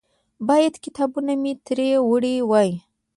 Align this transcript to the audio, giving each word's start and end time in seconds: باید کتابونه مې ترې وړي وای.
باید 0.47 0.73
کتابونه 0.83 1.33
مې 1.41 1.53
ترې 1.65 1.89
وړي 2.09 2.35
وای. 2.49 2.69